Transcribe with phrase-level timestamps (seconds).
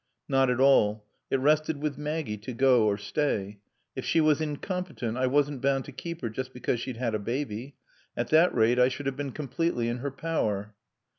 [0.27, 1.05] "Not at all.
[1.29, 3.59] It rested with Maggie to go or stay.
[3.95, 7.19] If she was incompetent I wasn't bound to keep her just because she'd had a
[7.19, 7.75] baby.
[8.17, 10.73] At that rate I should have been completely in her power."